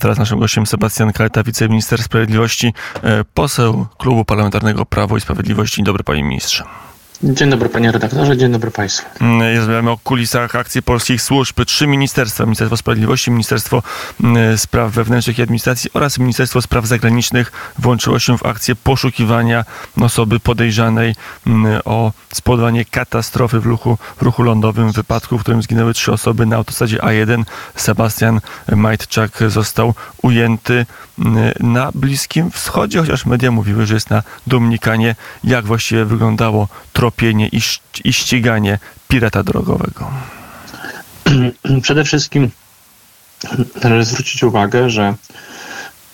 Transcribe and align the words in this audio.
Teraz 0.00 0.18
naszym 0.18 0.38
gościem 0.38 0.66
Sebastian 0.66 1.12
Kaleta, 1.12 1.42
wiceminister 1.42 2.02
sprawiedliwości, 2.02 2.74
e, 3.02 3.24
poseł 3.34 3.86
Klubu 3.98 4.24
Parlamentarnego 4.24 4.86
Prawo 4.86 5.16
i 5.16 5.20
Sprawiedliwość. 5.20 5.74
Dzień 5.74 5.84
dobry 5.84 6.04
panie 6.04 6.24
ministrze. 6.24 6.64
Dzień 7.32 7.50
dobry 7.50 7.68
panie 7.68 7.92
redaktorze, 7.92 8.36
dzień 8.36 8.52
dobry 8.52 8.70
państwu. 8.70 9.06
Mm, 9.20 9.56
rozmawiamy 9.56 9.90
o 9.90 9.98
kulisach 9.98 10.56
akcji 10.56 10.82
polskich 10.82 11.22
służb. 11.22 11.60
Trzy 11.66 11.86
ministerstwa, 11.86 12.44
Ministerstwo 12.44 12.76
Sprawiedliwości, 12.76 13.30
Ministerstwo 13.30 13.82
mm, 14.24 14.58
Spraw 14.58 14.92
Wewnętrznych 14.92 15.38
i 15.38 15.42
Administracji 15.42 15.90
oraz 15.94 16.18
Ministerstwo 16.18 16.62
Spraw 16.62 16.86
Zagranicznych 16.86 17.52
włączyło 17.78 18.18
się 18.18 18.38
w 18.38 18.46
akcję 18.46 18.76
poszukiwania 18.76 19.64
osoby 20.00 20.40
podejrzanej 20.40 21.14
mm, 21.46 21.80
o 21.84 22.12
spowodowanie 22.34 22.84
katastrofy 22.84 23.60
w 23.60 23.66
ruchu, 23.66 23.98
w 24.16 24.22
ruchu 24.22 24.42
lądowym, 24.42 24.92
w 24.92 24.96
wypadku, 24.96 25.38
w 25.38 25.40
którym 25.40 25.62
zginęły 25.62 25.94
trzy 25.94 26.12
osoby 26.12 26.46
na 26.46 26.56
autostradzie 26.56 26.98
A1. 26.98 27.44
Sebastian 27.76 28.40
Majtczak 28.76 29.30
został 29.48 29.94
ujęty 30.22 30.86
na 31.60 31.92
Bliskim 31.94 32.50
Wschodzie, 32.50 33.00
chociaż 33.00 33.26
media 33.26 33.50
mówiły, 33.50 33.86
że 33.86 33.94
jest 33.94 34.10
na 34.10 34.22
Dominikanie. 34.46 35.16
Jak 35.44 35.64
właściwie 35.64 36.04
wyglądało 36.04 36.68
tropienie 36.92 37.48
i, 37.48 37.60
i 38.04 38.12
ściganie 38.12 38.78
pirata 39.08 39.42
drogowego? 39.42 40.10
Przede 41.82 42.04
wszystkim 42.04 42.50
należy 43.84 44.04
zwrócić 44.04 44.42
uwagę, 44.42 44.90
że 44.90 45.14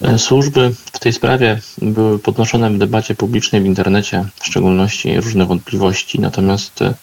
e, 0.02 0.18
służby 0.18 0.74
w 0.92 0.98
tej 0.98 1.12
sprawie 1.12 1.60
były 1.82 2.18
podnoszone 2.18 2.70
w 2.70 2.78
debacie 2.78 3.14
publicznej 3.14 3.62
w 3.62 3.66
internecie, 3.66 4.24
w 4.40 4.46
szczególności 4.46 5.20
różne 5.20 5.46
wątpliwości, 5.46 6.20
natomiast 6.20 6.82
e, 6.82 6.94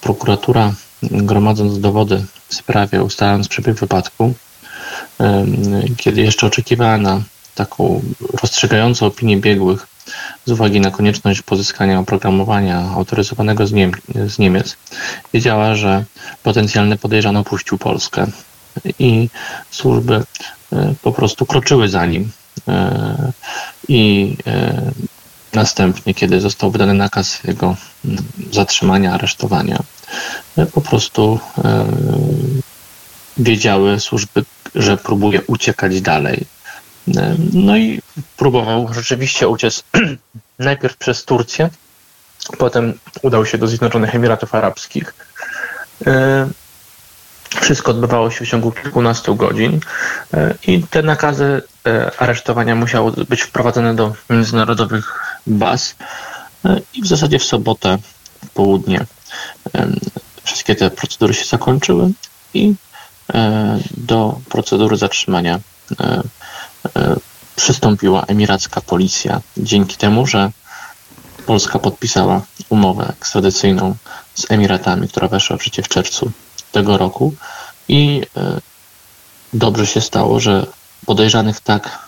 prokuratura 0.00 0.72
gromadząc 1.02 1.80
dowody 1.80 2.24
w 2.48 2.54
sprawie, 2.54 3.02
ustalając 3.02 3.48
przebieg 3.48 3.76
wypadku, 3.76 4.34
kiedy 5.96 6.20
jeszcze 6.20 6.46
oczekiwała 6.46 6.98
na 6.98 7.22
taką 7.54 8.02
rozstrzygającą 8.42 9.06
opinię 9.06 9.36
biegłych 9.36 9.86
z 10.46 10.50
uwagi 10.50 10.80
na 10.80 10.90
konieczność 10.90 11.42
pozyskania 11.42 11.98
oprogramowania 11.98 12.78
autoryzowanego 12.78 13.66
z, 13.66 13.72
Niem 13.72 13.92
z 14.26 14.38
Niemiec, 14.38 14.76
wiedziała, 15.34 15.74
że 15.74 16.04
potencjalny 16.42 16.98
podejrzany 16.98 17.38
opuścił 17.38 17.78
Polskę 17.78 18.26
i 18.98 19.28
służby 19.70 20.22
e, 20.72 20.94
po 21.02 21.12
prostu 21.12 21.46
kroczyły 21.46 21.88
za 21.88 22.06
nim. 22.06 22.30
E, 22.68 23.32
I 23.88 24.36
e, 24.46 24.92
następnie, 25.52 26.14
kiedy 26.14 26.40
został 26.40 26.70
wydany 26.70 26.94
nakaz 26.94 27.44
jego 27.44 27.76
zatrzymania, 28.52 29.12
aresztowania, 29.14 29.78
po 30.72 30.80
prostu 30.80 31.38
wiedziały 33.36 34.00
służby, 34.00 34.44
że 34.76 34.96
próbuje 34.96 35.42
uciekać 35.46 36.00
dalej. 36.00 36.46
No 37.52 37.76
i 37.76 38.02
próbował 38.36 38.94
rzeczywiście 38.94 39.48
uciec 39.48 39.84
najpierw 40.58 40.96
przez 40.96 41.24
Turcję, 41.24 41.70
potem 42.58 42.94
udał 43.22 43.46
się 43.46 43.58
do 43.58 43.66
Zjednoczonych 43.66 44.14
Emiratów 44.14 44.54
Arabskich. 44.54 45.14
E, 46.06 46.48
wszystko 47.60 47.90
odbywało 47.90 48.30
się 48.30 48.44
w 48.44 48.48
ciągu 48.48 48.72
kilkunastu 48.72 49.36
godzin 49.36 49.80
e, 50.34 50.54
i 50.66 50.82
te 50.82 51.02
nakazy 51.02 51.62
e, 51.86 52.10
aresztowania 52.18 52.74
musiały 52.74 53.12
być 53.28 53.42
wprowadzone 53.42 53.94
do 53.94 54.14
międzynarodowych 54.30 55.20
baz 55.46 55.94
i 56.94 57.02
w 57.02 57.06
zasadzie 57.06 57.38
w 57.38 57.44
sobotę 57.44 57.98
w 58.44 58.50
południe 58.50 59.06
wszystkie 60.44 60.74
te 60.74 60.90
procedury 60.90 61.34
się 61.34 61.44
zakończyły 61.44 62.10
i 62.54 62.74
do 63.96 64.40
procedury 64.48 64.96
zatrzymania 64.96 65.60
E, 66.96 67.16
przystąpiła 67.56 68.24
emiracka 68.24 68.80
policja 68.80 69.40
dzięki 69.56 69.96
temu, 69.96 70.26
że 70.26 70.50
Polska 71.46 71.78
podpisała 71.78 72.42
umowę 72.68 73.08
ekstradycyjną 73.18 73.96
z 74.34 74.50
Emiratami, 74.50 75.08
która 75.08 75.28
weszła 75.28 75.56
w 75.56 75.64
życie 75.64 75.82
w 75.82 75.88
czerwcu 75.88 76.30
tego 76.72 76.98
roku 76.98 77.34
i 77.88 78.22
e, 78.36 78.60
dobrze 79.52 79.86
się 79.86 80.00
stało, 80.00 80.40
że 80.40 80.66
podejrzany 81.06 81.52
w 81.52 81.60
tak 81.60 81.98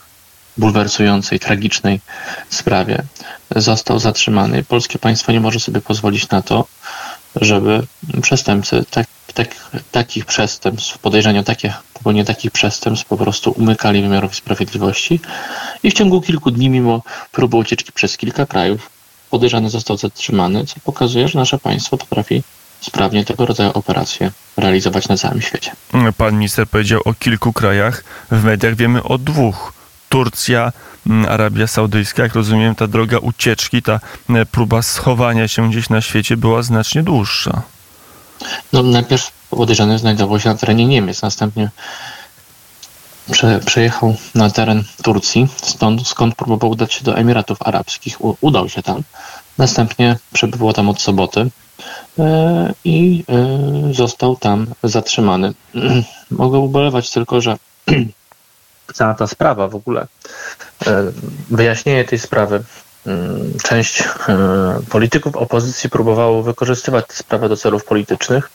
bulwersującej, 0.57 1.41
tragicznej 1.41 2.01
sprawie 2.51 3.03
został 3.57 3.99
zatrzymany. 3.99 4.65
Polskie 4.65 4.99
państwo 4.99 5.33
nie 5.33 5.41
może 5.41 5.61
sobie 5.61 5.81
pozwolić 5.81 6.29
na 6.29 6.43
to, 6.43 6.67
żeby 7.37 7.87
przestępcy 8.23 8.85
tak, 8.91 9.07
tak, 9.33 9.71
takich 9.93 10.27
przestępstw, 10.27 10.99
podejrzenia 10.99 11.43
takie, 11.43 11.75
popełnienia 11.95 12.25
takich 12.25 12.51
przestępstw 12.51 13.07
po 13.07 13.17
prostu 13.17 13.51
umykali 13.51 14.03
wymiarowi 14.03 14.35
sprawiedliwości 14.35 15.21
i 15.83 15.91
w 15.91 15.95
ciągu 15.95 16.21
kilku 16.21 16.51
dni, 16.51 16.71
mimo 16.71 17.03
próby 17.33 17.57
ucieczki 17.57 17.93
przez 17.93 18.17
kilka 18.17 18.47
krajów, 18.47 18.91
podejrzany 19.31 19.71
został 19.71 19.97
zatrzymany, 19.97 20.67
co 20.67 20.75
pokazuje, 20.85 21.29
że 21.29 21.39
nasze 21.39 21.59
państwo 21.59 21.97
potrafi 21.99 22.43
sprawnie 22.81 23.25
tego 23.25 23.47
rodzaju 23.47 23.71
operacje 23.75 24.31
realizować 24.57 25.09
na 25.09 25.17
całym 25.17 25.43
świecie. 25.43 25.73
Pan 26.17 26.35
minister 26.35 26.67
powiedział 26.67 27.01
o 27.05 27.15
kilku 27.15 27.53
krajach. 27.53 28.05
W 28.31 28.45
mediach 28.45 28.75
wiemy 28.75 29.03
o 29.03 29.19
dwóch. 29.19 29.73
Turcja, 30.09 30.73
mm, 31.07 31.29
Arabia 31.29 31.67
Saudyjska. 31.67 32.23
Jak 32.23 32.35
rozumiem, 32.35 32.75
ta 32.75 32.87
droga 32.87 33.19
ucieczki, 33.19 33.83
ta 33.83 34.01
e, 34.31 34.47
próba 34.47 34.83
schowania 34.83 35.49
się 35.49 35.71
gdzieś 35.71 35.89
na 35.89 36.01
świecie 36.01 36.37
była 36.37 36.63
znacznie 36.63 37.03
dłuższa. 37.03 37.63
No, 38.73 38.83
najpierw 38.83 39.31
podejrzany 39.51 39.99
znajdował 39.99 40.41
się 40.41 40.49
na 40.49 40.55
terenie 40.55 40.87
Niemiec, 40.87 41.23
następnie 41.23 41.71
prze, 43.31 43.61
przejechał 43.61 44.17
na 44.35 44.51
teren 44.51 44.85
Turcji, 45.03 45.49
stąd, 45.63 46.09
skąd 46.09 46.35
próbował 46.35 46.71
udać 46.71 46.93
się 46.93 47.05
do 47.05 47.17
Emiratów 47.17 47.59
Arabskich. 47.63 48.25
U, 48.25 48.37
udał 48.41 48.69
się 48.69 48.83
tam. 48.83 49.03
Następnie 49.59 50.17
przebywał 50.33 50.73
tam 50.73 50.89
od 50.89 51.01
soboty 51.01 51.51
e, 52.19 52.73
i 52.85 53.25
e, 53.29 53.95
został 53.95 54.37
tam 54.37 54.67
zatrzymany. 54.83 55.53
Mogę 56.31 56.59
ubolewać 56.59 57.11
tylko, 57.11 57.41
że 57.41 57.57
cała 58.95 59.15
ta 59.15 59.27
sprawa 59.27 59.69
w 59.69 59.75
ogóle, 59.75 60.07
e, 60.87 61.05
wyjaśnienie 61.51 62.05
tej 62.05 62.19
sprawy, 62.19 62.65
część 63.63 64.01
e, 64.01 64.07
polityków 64.91 65.37
opozycji 65.37 65.91
próbowało 65.91 66.43
wykorzystywać 66.43 67.07
tę 67.07 67.15
sprawę 67.15 67.49
do 67.49 67.57
celów 67.57 67.85
politycznych 67.85 68.51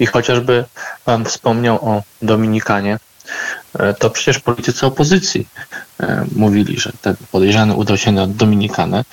i 0.00 0.06
chociażby 0.06 0.64
Pan 1.04 1.24
wspomniał 1.24 1.88
o 1.88 2.02
Dominikanie, 2.22 2.98
e, 3.78 3.94
to 3.94 4.10
przecież 4.10 4.38
politycy 4.38 4.86
opozycji 4.86 5.48
mówili, 6.36 6.80
że 6.80 6.92
ten 7.02 7.16
podejrzany 7.32 7.74
udał 7.74 7.96
się 7.96 8.12
na 8.12 8.26
Dominikanę 8.26 9.04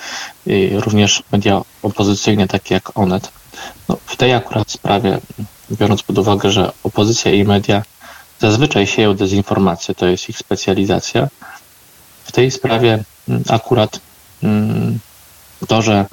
i 0.46 0.70
również 0.74 1.22
media 1.32 1.62
opozycyjne 1.82 2.48
takie 2.48 2.74
jak 2.74 2.98
Onet. 2.98 3.30
No, 3.88 3.96
w 4.06 4.16
tej 4.16 4.34
akurat 4.34 4.70
sprawie, 4.70 5.18
biorąc 5.70 6.02
pod 6.02 6.18
uwagę, 6.18 6.50
że 6.50 6.72
opozycja 6.82 7.32
i 7.32 7.44
media 7.44 7.82
zazwyczaj 8.40 8.86
sieją 8.86 9.14
dezinformację, 9.14 9.94
to 9.94 10.06
jest 10.06 10.28
ich 10.28 10.38
specjalizacja. 10.38 11.28
W 12.24 12.32
tej 12.32 12.50
sprawie 12.50 13.04
mm, 13.28 13.42
akurat 13.48 13.90
mm, 13.94 14.05
to, 15.68 15.82
że 15.82 16.06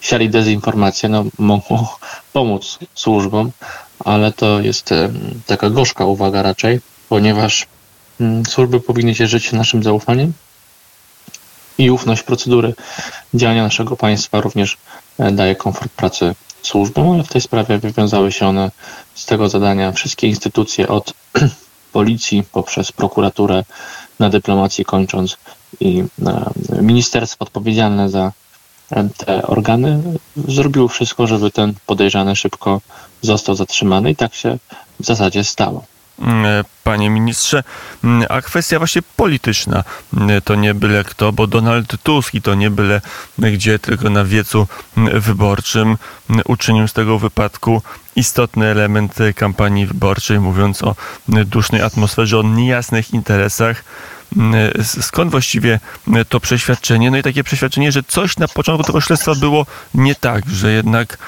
siali 0.00 0.30
dezinformację, 0.30 1.08
no, 1.08 1.24
mogło 1.38 1.98
pomóc 2.32 2.78
służbom, 2.94 3.50
ale 4.04 4.32
to 4.32 4.60
jest 4.60 4.90
taka 5.46 5.70
gorzka 5.70 6.04
uwaga 6.04 6.42
raczej, 6.42 6.80
ponieważ 7.08 7.66
mm, 8.20 8.46
służby 8.46 8.80
powinny 8.80 9.14
się 9.14 9.26
żyć 9.26 9.52
naszym 9.52 9.82
zaufaniem 9.82 10.32
i 11.78 11.90
ufność 11.90 12.22
procedury 12.22 12.74
działania 13.34 13.62
naszego 13.62 13.96
państwa 13.96 14.40
również 14.40 14.76
e, 15.18 15.32
daje 15.32 15.56
komfort 15.56 15.92
pracy 15.92 16.34
służbom, 16.62 17.10
ale 17.10 17.24
w 17.24 17.28
tej 17.28 17.40
sprawie 17.40 17.78
wywiązały 17.78 18.32
się 18.32 18.46
one 18.46 18.70
z 19.14 19.26
tego 19.26 19.48
zadania 19.48 19.92
wszystkie 19.92 20.26
instytucje 20.26 20.88
od 20.88 21.12
policji, 21.92 22.42
poprzez 22.52 22.92
prokuraturę, 22.92 23.64
na 24.18 24.30
dyplomacji 24.30 24.84
kończąc 24.84 25.36
i 25.80 26.04
e, 26.26 26.82
ministerstwo 26.82 27.44
odpowiedzialne 27.44 28.10
za 28.10 28.32
e, 28.90 29.08
te 29.16 29.46
organy 29.46 30.02
zrobiło 30.48 30.88
wszystko, 30.88 31.26
żeby 31.26 31.50
ten 31.50 31.74
podejrzany 31.86 32.36
szybko 32.36 32.80
został 33.22 33.54
zatrzymany 33.54 34.10
i 34.10 34.16
tak 34.16 34.34
się 34.34 34.58
w 35.00 35.04
zasadzie 35.04 35.44
stało. 35.44 35.84
Mm, 36.18 36.46
e, 36.46 36.64
panie 36.84 37.10
ministrze, 37.10 37.62
mm, 38.04 38.26
a 38.28 38.42
kwestia 38.42 38.78
właśnie 38.78 39.02
polityczna 39.16 39.84
mm, 40.14 40.42
to 40.42 40.54
nie 40.54 40.74
byle 40.74 41.04
kto, 41.04 41.32
bo 41.32 41.46
Donald 41.46 42.02
Tusk 42.02 42.34
i 42.34 42.42
to 42.42 42.54
nie 42.54 42.70
byle 42.70 43.00
gdzie, 43.38 43.78
tylko 43.78 44.10
na 44.10 44.24
wiecu 44.24 44.66
wyborczym 44.96 45.96
uczynił 46.44 46.88
z 46.88 46.92
tego 46.92 47.18
wypadku 47.18 47.82
istotny 48.16 48.66
element 48.66 49.18
kampanii 49.36 49.86
wyborczej, 49.86 50.40
mówiąc 50.40 50.82
o 50.82 50.94
dusznej 51.28 51.82
atmosferze, 51.82 52.38
o 52.38 52.42
niejasnych 52.42 53.14
interesach. 53.14 53.84
Skąd 54.82 55.30
właściwie 55.30 55.80
to 56.28 56.40
przeświadczenie? 56.40 57.10
No 57.10 57.16
i 57.16 57.22
takie 57.22 57.44
przeświadczenie, 57.44 57.92
że 57.92 58.02
coś 58.02 58.36
na 58.36 58.48
początku 58.48 58.86
tego 58.86 59.00
śledztwa 59.00 59.34
było 59.34 59.66
nie 59.94 60.14
tak, 60.14 60.50
że 60.50 60.72
jednak 60.72 61.18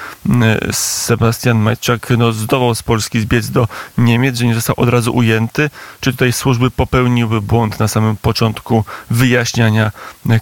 Sebastian 0.71 1.57
Majczak 1.57 2.09
no, 2.17 2.31
zdołał 2.31 2.75
z 2.75 2.83
Polski 2.83 3.21
zbiec 3.21 3.49
do 3.49 3.67
Niemiec, 3.97 4.37
że 4.37 4.45
nie 4.45 4.55
został 4.55 4.75
od 4.77 4.89
razu 4.89 5.15
ujęty. 5.15 5.69
Czy 5.99 6.11
tutaj 6.11 6.33
służby 6.33 6.71
popełniły 6.71 7.41
błąd 7.41 7.79
na 7.79 7.87
samym 7.87 8.17
początku 8.17 8.85
wyjaśniania 9.09 9.91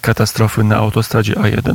katastrofy 0.02 0.64
na 0.64 0.78
autostradzie 0.78 1.34
A1? 1.34 1.74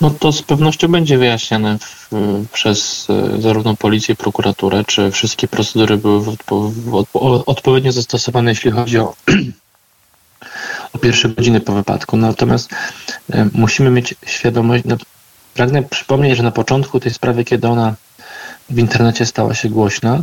No 0.00 0.10
to 0.10 0.32
z 0.32 0.42
pewnością 0.42 0.88
będzie 0.88 1.18
wyjaśniane 1.18 1.78
w, 1.78 2.10
przez 2.52 3.06
e, 3.10 3.40
zarówno 3.40 3.76
policję, 3.76 4.14
prokuraturę, 4.14 4.84
czy 4.84 5.10
wszystkie 5.10 5.48
procedury 5.48 5.96
były 5.96 6.22
w 6.22 6.28
odpo, 6.28 6.70
w 6.74 6.94
odpo, 6.94 7.44
odpowiednio 7.46 7.92
zastosowane, 7.92 8.50
jeśli 8.50 8.70
chodzi 8.70 8.98
o, 8.98 9.14
o 10.94 10.98
pierwsze 10.98 11.28
godziny 11.28 11.60
po 11.60 11.72
wypadku. 11.72 12.16
Natomiast 12.16 12.70
e, 13.32 13.48
musimy 13.52 13.90
mieć 13.90 14.14
świadomość, 14.26 14.84
no, 14.86 14.96
pragnę 15.54 15.82
przypomnieć, 15.82 16.36
że 16.36 16.42
na 16.42 16.50
początku 16.50 17.00
tej 17.00 17.12
sprawy, 17.14 17.44
kiedy 17.44 17.68
ona 17.68 17.94
w 18.70 18.78
internecie 18.78 19.26
stała 19.26 19.54
się 19.54 19.68
głośna, 19.68 20.22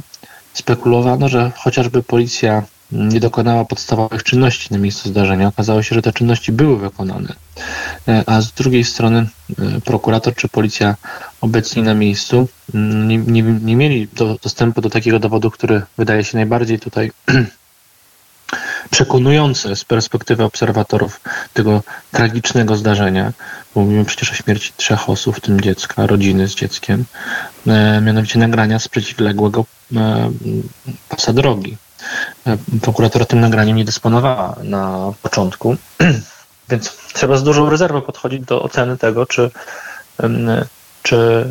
spekulowano, 0.53 1.29
że 1.29 1.51
chociażby 1.55 2.03
policja 2.03 2.63
nie 2.91 3.19
dokonała 3.19 3.65
podstawowych 3.65 4.23
czynności 4.23 4.67
na 4.71 4.77
miejscu 4.77 5.09
zdarzenia. 5.09 5.47
Okazało 5.47 5.83
się, 5.83 5.95
że 5.95 6.01
te 6.01 6.13
czynności 6.13 6.51
były 6.51 6.77
wykonane, 6.77 7.33
a 8.25 8.42
z 8.42 8.51
drugiej 8.51 8.83
strony 8.83 9.27
e, 9.59 9.81
prokurator 9.81 10.36
czy 10.36 10.48
policja 10.48 10.95
obecni 11.42 11.83
na 11.83 11.94
miejscu 11.94 12.48
mm, 12.74 13.07
nie, 13.07 13.18
nie, 13.18 13.42
nie 13.42 13.75
mieli 13.75 14.07
do, 14.07 14.38
dostępu 14.44 14.81
do 14.81 14.89
takiego 14.89 15.19
dowodu, 15.19 15.51
który 15.51 15.81
wydaje 15.98 16.24
się 16.24 16.38
najbardziej 16.38 16.80
tutaj 16.80 17.12
przekonujący 18.92 19.75
z 19.75 19.86
perspektywy 19.86 20.44
obserwatorów 20.44 21.21
tego 21.54 21.83
tragicznego 22.12 22.75
zdarzenia. 22.75 23.33
Mówimy 23.75 24.06
przecież 24.06 24.31
o 24.31 24.36
śmierci 24.36 24.74
trzech 24.77 25.09
osób, 25.09 25.36
w 25.36 25.42
tym 25.42 25.62
dziecka, 25.62 26.07
rodziny 26.07 26.48
z 26.48 26.56
dzieckiem, 26.56 27.06
e, 27.68 28.01
mianowicie 28.01 28.39
nagrania 28.39 28.80
z 28.80 28.88
przeciwległego 28.88 29.65
pasa 31.09 31.33
drogi. 31.33 31.77
E, 32.48 32.57
prokuratura 32.81 33.25
tym 33.25 33.39
nagraniem 33.39 33.77
nie 33.77 33.86
dysponowała 33.86 34.56
na 34.63 35.13
początku, 35.21 35.75
więc 36.69 36.97
trzeba 37.13 37.37
z 37.37 37.43
dużą 37.43 37.69
rezerwą 37.69 38.01
podchodzić 38.01 38.41
do 38.41 38.61
oceny 38.61 38.97
tego, 38.97 39.25
czy, 39.25 39.51
czy 41.03 41.45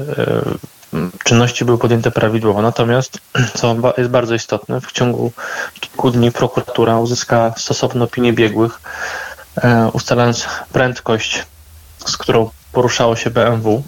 czynności 1.24 1.64
były 1.64 1.78
podjęte 1.78 2.10
prawidłowo. 2.10 2.62
Natomiast, 2.62 3.18
co 3.58 3.76
jest 3.98 4.10
bardzo 4.10 4.34
istotne, 4.34 4.80
w 4.80 4.92
ciągu 4.92 5.32
kilku 5.80 6.10
dni 6.10 6.32
prokuratura 6.32 6.98
uzyskała 6.98 7.54
stosowne 7.56 8.04
opinie 8.04 8.32
biegłych, 8.32 8.80
e, 9.56 9.90
ustalając 9.92 10.46
prędkość, 10.72 11.44
z 12.06 12.16
którą 12.16 12.50
poruszało 12.72 13.16
się 13.16 13.30
BMW, 13.30 13.82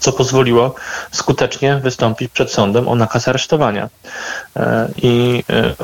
co 0.00 0.12
pozwoliło 0.12 0.74
skutecznie 1.12 1.76
wystąpić 1.76 2.32
przed 2.32 2.52
sądem 2.52 2.88
o 2.88 2.94
nakaz 2.94 3.28
aresztowania. 3.28 3.88
E, 4.56 4.88
I 4.96 5.44
e, 5.50 5.74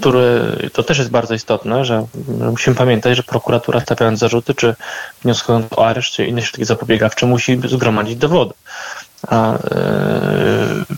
który, 0.00 0.56
to 0.72 0.82
też 0.82 0.98
jest 0.98 1.10
bardzo 1.10 1.34
istotne, 1.34 1.84
że 1.84 2.06
musimy 2.52 2.76
pamiętać, 2.76 3.16
że 3.16 3.22
prokuratura 3.22 3.80
stawiając 3.80 4.18
zarzuty, 4.18 4.54
czy 4.54 4.74
wnioskując 5.22 5.66
o 5.70 5.86
areszt, 5.86 6.12
czy 6.12 6.26
inne 6.26 6.42
środki 6.42 6.64
zapobiegawcze, 6.64 7.26
musi 7.26 7.60
zgromadzić 7.68 8.16
dowody. 8.16 8.54
A 9.28 9.54
e, 9.54 9.58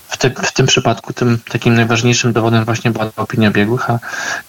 w, 0.09 0.17
te, 0.19 0.31
w, 0.31 0.53
tym 0.53 0.67
przypadku 0.67 1.13
tym 1.13 1.39
takim 1.53 1.75
najważniejszym 1.75 2.33
dowodem 2.33 2.65
właśnie 2.65 2.91
była 2.91 3.11
opinia 3.17 3.51
biegłych, 3.51 3.91
a 3.91 3.99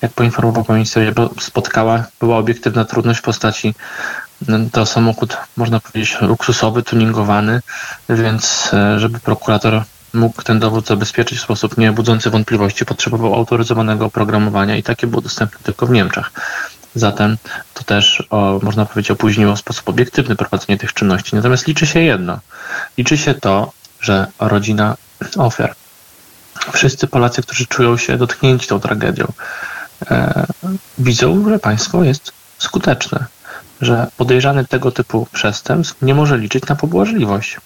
jak 0.01 0.11
poinformował 0.11 0.65
minister, 0.69 1.13
spotkała, 1.39 2.03
była 2.19 2.37
obiektywna 2.37 2.85
trudność 2.85 3.19
w 3.19 3.23
postaci 3.23 3.73
no, 4.47 4.57
to 4.71 4.85
samochód, 4.85 5.37
można 5.57 5.79
powiedzieć, 5.79 6.17
luksusowy, 6.21 6.83
tuningowany, 6.83 7.61
więc 8.09 8.69
e, 8.73 8.99
żeby 8.99 9.19
prokurator 9.19 9.83
mógł 10.13 10.41
ten 10.41 10.59
dowód 10.59 10.87
zabezpieczyć 10.87 11.39
w 11.39 11.41
sposób 11.41 11.77
nie 11.77 11.91
budzący 11.91 12.29
wątpliwości, 12.29 12.85
potrzebował 12.85 13.33
autoryzowanego 13.33 14.05
oprogramowania 14.05 14.75
i 14.75 14.83
takie 14.83 15.07
było 15.07 15.21
dostępne 15.21 15.59
tylko 15.63 15.85
w 15.85 15.91
Niemczech. 15.91 16.31
Zatem 16.95 17.37
to 17.73 17.83
też, 17.83 18.23
o, 18.29 18.59
można 18.63 18.85
powiedzieć, 18.85 19.11
opóźniło 19.11 19.55
w 19.55 19.59
sposób 19.59 19.89
obiektywny 19.89 20.35
prowadzenie 20.35 20.77
tych 20.77 20.93
czynności. 20.93 21.35
Natomiast 21.35 21.67
liczy 21.67 21.87
się 21.87 21.99
jedno. 21.99 22.39
Liczy 22.97 23.17
się 23.17 23.33
to, 23.33 23.71
że 24.01 24.27
rodzina 24.39 24.97
ofiar, 25.37 25.75
wszyscy 26.73 27.07
Polacy, 27.07 27.41
którzy 27.41 27.65
czują 27.65 27.97
się 27.97 28.17
dotknięci 28.17 28.67
tą 28.67 28.79
tragedią, 28.79 29.33
e, 30.11 30.45
widzą, 30.97 31.49
że 31.49 31.59
państwo 31.59 32.03
jest 32.03 32.31
skuteczne 32.57 33.25
że 33.81 34.07
podejrzany 34.17 34.65
tego 34.65 34.91
typu 34.91 35.27
przestępstw 35.31 36.01
nie 36.01 36.15
może 36.15 36.37
liczyć 36.37 36.67
na 36.67 36.75
pobłażliwość. 36.75 37.57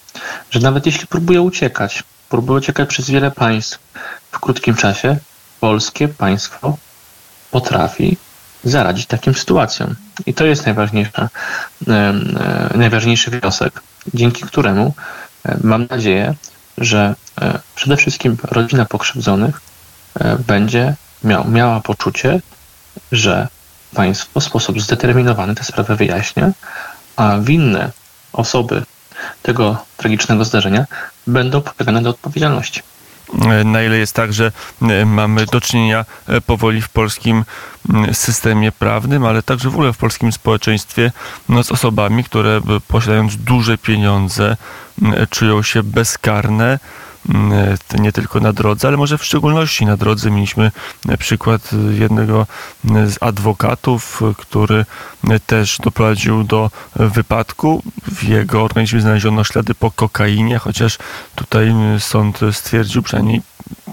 Że 0.51 0.59
nawet 0.59 0.85
jeśli 0.85 1.07
próbuje 1.07 1.41
uciekać, 1.41 2.03
próbuje 2.29 2.57
uciekać 2.57 2.89
przez 2.89 3.09
wiele 3.09 3.31
państw 3.31 3.79
w 4.31 4.39
krótkim 4.39 4.75
czasie, 4.75 5.17
polskie 5.59 6.07
państwo 6.07 6.77
potrafi 7.51 8.17
zaradzić 8.63 9.05
takim 9.05 9.33
sytuacjom. 9.33 9.95
I 10.25 10.33
to 10.33 10.45
jest 10.45 10.65
najważniejsza, 10.65 11.29
najważniejszy 12.75 13.31
wniosek, 13.31 13.81
dzięki 14.13 14.43
któremu 14.43 14.93
mam 15.63 15.87
nadzieję, 15.89 16.35
że 16.77 17.15
e, 17.41 17.59
przede 17.75 17.97
wszystkim 17.97 18.37
rodzina 18.43 18.85
pokrzywdzonych 18.85 19.61
e, 20.19 20.37
będzie 20.47 20.95
miał, 21.23 21.47
miała 21.47 21.79
poczucie, 21.79 22.41
że 23.11 23.47
państwo 23.93 24.39
w 24.39 24.43
sposób 24.43 24.81
zdeterminowany 24.81 25.55
tę 25.55 25.63
sprawę 25.63 25.95
wyjaśnia, 25.95 26.51
a 27.15 27.37
winne 27.39 27.91
osoby 28.33 28.83
tego 29.41 29.77
tragicznego 29.97 30.45
zdarzenia 30.45 30.85
będą 31.27 31.61
pociągane 31.61 32.01
do 32.01 32.09
odpowiedzialności. 32.09 32.81
Na 33.65 33.83
ile 33.83 33.97
jest 33.97 34.13
tak, 34.13 34.33
że 34.33 34.51
e, 34.81 35.05
mamy 35.05 35.45
do 35.45 35.61
czynienia 35.61 36.05
e, 36.27 36.41
powoli 36.41 36.81
w 36.81 36.89
polskim 36.89 37.45
systemie 38.13 38.71
prawnym, 38.71 39.25
ale 39.25 39.43
także 39.43 39.69
w 39.69 39.73
ogóle 39.73 39.93
w 39.93 39.97
polskim 39.97 40.31
społeczeństwie 40.31 41.11
no, 41.49 41.63
z 41.63 41.71
osobami, 41.71 42.23
które 42.23 42.61
posiadając 42.87 43.37
duże 43.37 43.77
pieniądze 43.77 44.57
czują 45.29 45.63
się 45.63 45.83
bezkarne, 45.83 46.79
nie 47.99 48.11
tylko 48.11 48.39
na 48.39 48.53
drodze, 48.53 48.87
ale 48.87 48.97
może 48.97 49.17
w 49.17 49.25
szczególności 49.25 49.85
na 49.85 49.97
drodze. 49.97 50.31
Mieliśmy 50.31 50.71
e, 51.09 51.17
przykład 51.17 51.69
jednego 51.99 52.47
e, 52.95 53.07
z 53.07 53.17
adwokatów, 53.21 54.21
który 54.37 54.85
e, 55.29 55.39
też 55.39 55.77
doprowadził 55.83 56.43
do 56.43 56.71
wypadku. 56.95 57.83
W 58.11 58.23
jego 58.23 58.63
organizmie 58.63 59.01
znaleziono 59.01 59.43
ślady 59.43 59.75
po 59.75 59.91
kokainie, 59.91 60.57
chociaż 60.57 60.97
tutaj 61.35 61.73
sąd 61.99 62.39
stwierdził 62.51 63.03
przynajmniej 63.03 63.41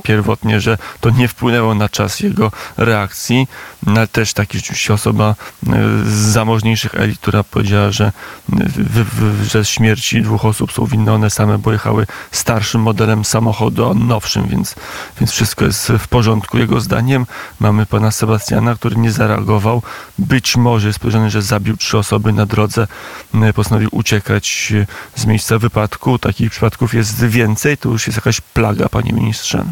pierwotnie, 0.05 0.61
że 0.61 0.79
to 1.01 1.11
nie 1.11 1.29
wpłynęło 1.29 1.75
na 1.75 1.89
czas 1.89 2.21
jego 2.21 2.53
reakcji, 2.77 3.49
no, 3.87 3.93
ale 3.93 4.09
też 4.09 4.33
taki 4.33 4.59
rzeczywiście 4.59 4.95
osoba 4.95 5.35
e, 5.67 5.73
z 6.05 6.13
zamożniejszych 6.13 6.95
elit, 6.95 7.21
która 7.21 7.45
powiedziała, 7.45 7.91
że, 7.91 8.13
w, 8.49 9.05
w, 9.05 9.45
że 9.45 9.65
śmierci 9.65 10.23
dwóch 10.23 10.45
osób 10.45 10.73
są 10.73 10.87
winne 10.87 11.13
one 11.13 11.31
same, 11.31 11.59
bo 11.59 11.73
jechały 11.73 12.07
starszym 12.31 12.81
modelem 12.81 13.25
samochodu, 13.25 13.91
a 13.91 13.95
nowszym, 13.95 14.49
więc, 14.49 14.75
więc 15.21 15.31
wszystko 15.31 15.65
jest 15.65 15.93
w 15.99 16.09
porządku. 16.09 16.59
Jego 16.59 16.81
zdaniem 16.81 17.27
mamy 17.61 17.87
pana 17.87 18.11
Sebastiana, 18.11 18.75
który 18.75 18.97
nie 18.97 19.13
zareagował. 19.13 19.83
Być 20.19 20.57
może 20.57 20.87
jest 20.89 20.99
powiedziane, 20.99 21.31
że 21.31 21.43
zabił 21.43 21.77
trzy 21.77 21.99
osoby 21.99 22.33
na 22.33 22.47
drodze, 22.47 22.87
e, 23.35 23.53
postanowił 23.53 23.89
uciekać 23.93 24.73
z 25.17 25.27
miejsca 25.27 25.59
wypadku. 25.59 26.19
Takich 26.19 26.51
przypadków 26.51 26.95
jest 26.95 27.25
więcej, 27.25 27.79
to 27.79 27.89
już 27.89 28.07
jest 28.07 28.17
jakaś 28.17 28.41
plaga, 28.41 28.89
panie 28.89 29.13
ministrze. 29.13 29.65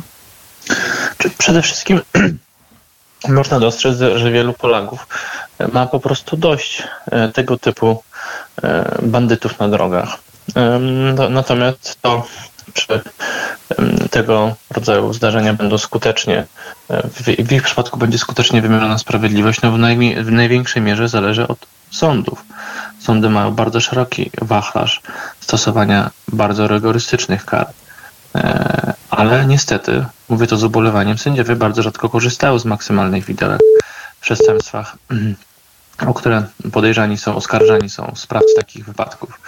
Przede 1.38 1.62
wszystkim 1.62 2.00
można 3.28 3.60
dostrzec, 3.60 3.98
że 3.98 4.30
wielu 4.30 4.52
Polaków 4.52 5.06
ma 5.72 5.86
po 5.86 6.00
prostu 6.00 6.36
dość 6.36 6.82
e, 7.10 7.28
tego 7.28 7.58
typu 7.58 8.02
e, 8.62 8.98
bandytów 9.02 9.58
na 9.58 9.68
drogach. 9.68 10.18
Natomiast 11.30 11.98
to, 12.02 12.26
czy 12.72 13.00
tego 14.10 14.54
rodzaju 14.70 15.12
zdarzenia 15.12 15.54
będą 15.54 15.78
skutecznie, 15.78 16.46
e, 16.90 17.08
w 17.08 17.52
ich 17.52 17.62
przypadku 17.62 17.98
będzie 17.98 18.18
skutecznie 18.18 18.62
wymierzona 18.62 18.98
sprawiedliwość, 18.98 19.62
no 19.62 19.72
w, 19.72 19.76
w 20.24 20.30
największej 20.30 20.82
mierze 20.82 21.08
zależy 21.08 21.48
od 21.48 21.66
sądów. 21.90 22.44
Sądy 23.00 23.30
mają 23.30 23.50
bardzo 23.50 23.80
szeroki 23.80 24.30
wachlarz 24.42 25.00
stosowania 25.40 26.10
bardzo 26.28 26.68
rygorystycznych 26.68 27.44
kar. 27.44 27.66
Ale 29.16 29.46
niestety, 29.46 30.04
mówię 30.28 30.46
to 30.46 30.56
z 30.56 30.64
ubolewaniem, 30.64 31.18
sędziowie 31.18 31.56
bardzo 31.56 31.82
rzadko 31.82 32.08
korzystają 32.08 32.58
z 32.58 32.64
maksymalnych 32.64 33.24
widełek 33.24 33.60
w 34.16 34.20
przestępstwach, 34.20 34.96
o 36.10 36.14
które 36.14 36.44
podejrzani 36.72 37.18
są, 37.18 37.36
oskarżani 37.36 37.90
są 37.90 38.12
sprawcy 38.16 38.54
takich 38.56 38.84
wypadków. 38.84 39.40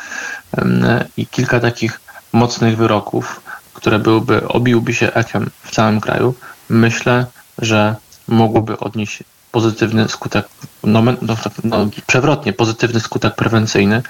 I 1.17 1.27
kilka 1.27 1.61
takich 1.61 2.01
mocnych 2.33 2.77
wyroków, 2.77 3.41
które 3.75 3.99
byłyby, 3.99 4.49
obiłyby 4.49 4.95
się 4.95 5.13
echem 5.13 5.51
w 5.63 5.71
całym 5.71 6.01
kraju, 6.01 6.35
myślę, 6.69 7.27
że 7.59 7.97
mogłoby 8.29 8.79
odnieść 8.79 9.23
pozytywny 9.53 10.09
skutek, 10.09 10.49
no, 10.83 11.03
no, 11.03 11.37
no, 11.65 11.89
przewrotnie 12.07 12.53
pozytywny 12.53 13.01
skutek 13.01 13.35
prewencyjny, 13.35 14.03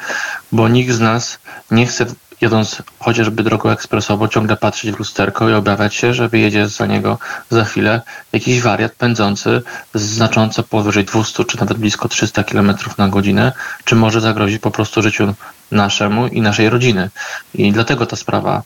bo 0.52 0.68
nikt 0.68 0.92
z 0.92 1.00
nas 1.00 1.38
nie 1.70 1.86
chce 1.86 2.06
jadąc 2.44 2.82
chociażby 2.98 3.42
drogą 3.42 3.70
ekspresową, 3.70 4.28
ciągle 4.28 4.56
patrzeć 4.56 4.92
w 4.92 4.98
lusterko 4.98 5.48
i 5.48 5.52
obawiać 5.52 5.94
się, 5.94 6.14
że 6.14 6.28
wyjedzie 6.28 6.68
za 6.68 6.86
niego 6.86 7.18
za 7.50 7.64
chwilę 7.64 8.02
jakiś 8.32 8.60
wariat 8.62 8.92
pędzący 8.92 9.62
znacząco 9.94 10.62
powyżej 10.62 11.04
200 11.04 11.44
czy 11.44 11.60
nawet 11.60 11.78
blisko 11.78 12.08
300 12.08 12.44
km 12.44 12.74
na 12.98 13.08
godzinę, 13.08 13.52
czy 13.84 13.94
może 13.94 14.20
zagrozić 14.20 14.62
po 14.62 14.70
prostu 14.70 15.02
życiu 15.02 15.34
naszemu 15.70 16.26
i 16.26 16.40
naszej 16.40 16.70
rodziny. 16.70 17.10
I 17.54 17.72
dlatego 17.72 18.06
ta 18.06 18.16
sprawa 18.16 18.62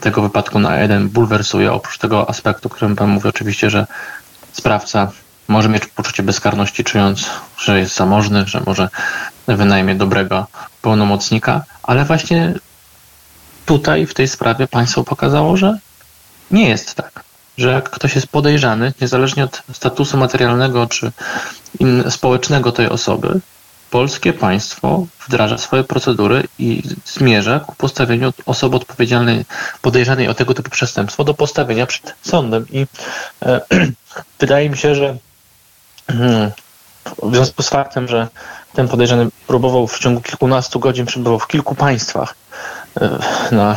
tego 0.00 0.22
wypadku 0.22 0.58
na 0.58 0.76
jeden 0.76 1.08
bulwersuje, 1.08 1.72
oprócz 1.72 1.98
tego 1.98 2.30
aspektu, 2.30 2.68
którym 2.68 2.96
Pan 2.96 3.10
mówi 3.10 3.28
oczywiście, 3.28 3.70
że 3.70 3.86
sprawca 4.52 5.10
może 5.48 5.68
mieć 5.68 5.86
poczucie 5.86 6.22
bezkarności, 6.22 6.84
czując, 6.84 7.30
że 7.58 7.78
jest 7.78 7.96
zamożny, 7.96 8.44
że 8.46 8.62
może 8.66 8.88
wynajmie 9.46 9.94
dobrego 9.94 10.46
pełnomocnika, 10.82 11.64
ale 11.82 12.04
właśnie 12.04 12.54
tutaj 13.66 14.06
w 14.06 14.14
tej 14.14 14.28
sprawie 14.28 14.68
państwo 14.68 15.04
pokazało, 15.04 15.56
że 15.56 15.78
nie 16.50 16.68
jest 16.68 16.94
tak. 16.94 17.24
Że 17.58 17.70
jak 17.70 17.90
ktoś 17.90 18.14
jest 18.14 18.26
podejrzany, 18.26 18.92
niezależnie 19.00 19.44
od 19.44 19.62
statusu 19.72 20.16
materialnego 20.16 20.86
czy 20.86 21.12
społecznego 22.10 22.72
tej 22.72 22.88
osoby, 22.88 23.40
polskie 23.90 24.32
państwo 24.32 25.06
wdraża 25.26 25.58
swoje 25.58 25.84
procedury 25.84 26.48
i 26.58 26.82
zmierza 27.04 27.60
ku 27.60 27.74
postawieniu 27.74 28.32
osoby 28.46 28.76
odpowiedzialnej, 28.76 29.44
podejrzanej 29.82 30.28
o 30.28 30.34
tego 30.34 30.54
typu 30.54 30.70
przestępstwo 30.70 31.24
do 31.24 31.34
postawienia 31.34 31.86
przed 31.86 32.14
sądem. 32.22 32.66
I 32.70 32.86
e, 33.42 33.60
wydaje 34.40 34.70
mi 34.70 34.78
się, 34.78 34.94
że 34.94 35.16
hmm, 36.06 36.50
w 37.22 37.34
związku 37.34 37.62
z 37.62 37.68
faktem, 37.68 38.08
że 38.08 38.28
ten 38.72 38.88
podejrzany 38.88 39.28
próbował 39.46 39.86
w 39.86 39.98
ciągu 39.98 40.20
kilkunastu 40.20 40.80
godzin 40.80 41.06
przebywał 41.06 41.38
w 41.38 41.46
kilku 41.46 41.74
państwach, 41.74 42.34
na, 43.52 43.76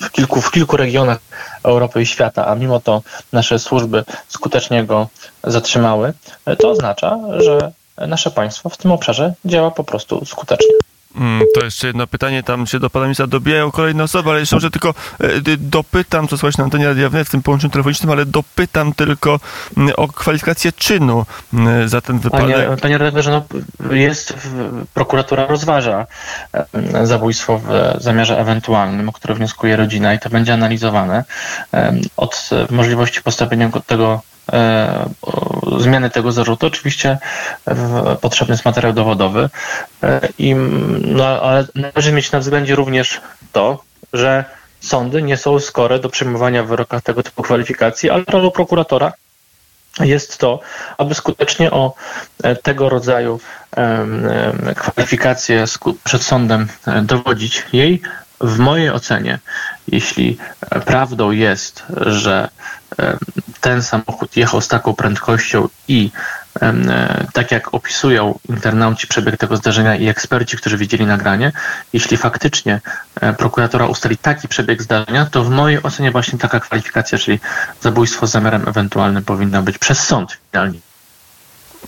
w, 0.00 0.10
kilku, 0.10 0.40
w 0.40 0.50
kilku 0.50 0.76
regionach 0.76 1.18
Europy 1.62 2.02
i 2.02 2.06
świata, 2.06 2.46
a 2.46 2.54
mimo 2.54 2.80
to 2.80 3.02
nasze 3.32 3.58
służby 3.58 4.04
skutecznie 4.28 4.84
go 4.84 5.08
zatrzymały, 5.44 6.12
e, 6.46 6.56
to 6.56 6.70
oznacza, 6.70 7.18
że 7.38 7.72
nasze 8.06 8.30
państwo 8.30 8.68
w 8.68 8.76
tym 8.76 8.92
obszarze 8.92 9.34
działa 9.44 9.70
po 9.70 9.84
prostu 9.84 10.24
skutecznie. 10.24 10.74
Mm, 11.16 11.42
to 11.54 11.64
jeszcze 11.64 11.86
jedno 11.86 12.06
pytanie, 12.06 12.42
tam 12.42 12.66
się 12.66 12.78
do 12.78 12.90
pana 12.90 13.06
ministra 13.06 13.26
dobijają 13.26 13.70
kolejne 13.70 14.02
osoby, 14.02 14.30
ale 14.30 14.40
jeszcze 14.40 14.56
może 14.56 14.70
tylko 14.70 14.94
e, 15.20 15.56
dopytam, 15.58 16.28
co 16.28 16.38
słuchać 16.38 16.56
na 16.56 16.64
antenie 16.64 16.86
radiowej 16.86 17.24
w 17.24 17.30
tym 17.30 17.42
połączeniu 17.42 17.70
telefonicznym, 17.70 18.10
ale 18.10 18.26
dopytam 18.26 18.92
tylko 18.92 19.40
mm, 19.76 19.92
o 19.96 20.08
kwalifikację 20.08 20.72
czynu 20.72 21.26
mm, 21.54 21.88
za 21.88 22.00
ten 22.00 22.18
wypadek. 22.18 22.56
Panie, 22.56 22.76
panie 22.82 22.98
redaktorze, 22.98 23.42
no 23.80 23.94
jest, 23.94 24.34
prokuratura 24.94 25.46
rozważa 25.46 26.06
zabójstwo 27.02 27.58
w 27.58 27.94
zamiarze 27.98 28.38
ewentualnym, 28.38 29.08
o 29.08 29.12
które 29.12 29.34
wnioskuje 29.34 29.76
rodzina 29.76 30.14
i 30.14 30.18
to 30.18 30.30
będzie 30.30 30.54
analizowane. 30.54 31.24
Od 32.16 32.50
możliwości 32.70 33.22
postawienia 33.22 33.70
tego 33.86 34.22
zmiany 35.78 36.10
tego 36.10 36.32
zarzutu. 36.32 36.66
Oczywiście 36.66 37.18
potrzebny 38.20 38.52
jest 38.52 38.64
materiał 38.64 38.92
dowodowy, 38.92 39.50
e, 40.02 40.28
i, 40.38 40.54
no, 41.00 41.24
ale 41.26 41.66
należy 41.74 42.12
mieć 42.12 42.32
na 42.32 42.40
względzie 42.40 42.74
również 42.74 43.20
to, 43.52 43.82
że 44.12 44.44
sądy 44.80 45.22
nie 45.22 45.36
są 45.36 45.58
skore 45.60 45.98
do 45.98 46.08
przyjmowania 46.08 46.62
w 46.62 46.66
wyrokach 46.66 47.02
tego 47.02 47.22
typu 47.22 47.42
kwalifikacji, 47.42 48.10
ale 48.10 48.24
rolą 48.28 48.50
prokuratora 48.50 49.12
jest 50.00 50.38
to, 50.38 50.60
aby 50.98 51.14
skutecznie 51.14 51.70
o 51.70 51.94
e, 52.42 52.56
tego 52.56 52.88
rodzaju 52.88 53.40
kwalifikacje 54.76 55.64
przed 56.04 56.22
sądem 56.22 56.68
dowodzić 57.02 57.66
jej. 57.72 58.02
W 58.44 58.58
mojej 58.58 58.90
ocenie, 58.90 59.38
jeśli 59.88 60.38
prawdą 60.84 61.30
jest, 61.30 61.82
że 61.96 62.48
ten 63.60 63.82
samochód 63.82 64.36
jechał 64.36 64.60
z 64.60 64.68
taką 64.68 64.94
prędkością 64.94 65.68
i 65.88 66.10
e, 66.62 67.26
tak 67.32 67.50
jak 67.52 67.74
opisują 67.74 68.38
internauci 68.48 69.06
przebieg 69.06 69.36
tego 69.36 69.56
zdarzenia 69.56 69.96
i 69.96 70.08
eksperci, 70.08 70.56
którzy 70.56 70.78
widzieli 70.78 71.06
nagranie, 71.06 71.52
jeśli 71.92 72.16
faktycznie 72.16 72.80
e, 73.20 73.32
prokuratora 73.32 73.86
ustali 73.86 74.16
taki 74.16 74.48
przebieg 74.48 74.82
zdarzenia, 74.82 75.26
to 75.26 75.44
w 75.44 75.50
mojej 75.50 75.82
ocenie 75.82 76.10
właśnie 76.10 76.38
taka 76.38 76.60
kwalifikacja, 76.60 77.18
czyli 77.18 77.40
zabójstwo 77.80 78.26
z 78.26 78.30
zamiarem 78.30 78.68
ewentualnym 78.68 79.24
powinna 79.24 79.62
być 79.62 79.78
przez 79.78 79.98
sąd 79.98 80.38
finalnie. 80.52 80.78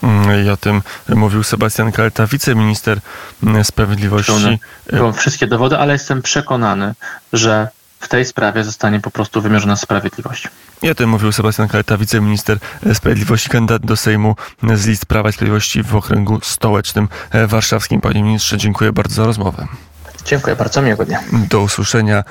Mm, 0.02 0.46
I 0.46 0.50
o 0.50 0.56
tym 0.56 0.82
mówił 1.08 1.42
Sebastian 1.42 1.92
Kaleta, 1.92 2.26
wiceminister 2.26 2.98
mm, 3.42 3.64
sprawiedliwości. 3.64 4.58
Pełne, 4.90 5.12
wszystkie 5.12 5.46
dowody, 5.46 5.78
ale 5.78 5.92
jestem 5.92 6.22
przekonany, 6.22 6.94
że 7.32 7.68
w 8.00 8.08
tej 8.08 8.24
sprawie 8.24 8.64
zostanie 8.64 9.00
po 9.00 9.10
prostu 9.10 9.42
wymierzona 9.42 9.76
sprawiedliwość. 9.76 10.48
I 10.82 10.90
o 10.90 10.94
tym 10.94 11.10
mówił 11.10 11.32
Sebastian 11.32 11.68
Kaleta, 11.68 11.96
wiceminister 11.96 12.58
sprawiedliwości, 12.94 13.48
kandydat 13.48 13.86
do 13.86 13.96
Sejmu 13.96 14.36
z 14.74 14.86
list 14.86 15.06
Prawa 15.06 15.28
i 15.28 15.32
Sprawiedliwości 15.32 15.82
w 15.82 15.96
okręgu 15.96 16.40
stołecznym 16.42 17.08
warszawskim. 17.46 18.00
Panie 18.00 18.22
ministrze, 18.22 18.56
dziękuję 18.58 18.92
bardzo 18.92 19.14
za 19.14 19.26
rozmowę. 19.26 19.66
Dziękuję 20.24 20.56
bardzo, 20.56 20.82
miłego 20.82 21.04
dnia. 21.04 21.22
Do 21.32 21.60
usłyszenia. 21.60 22.24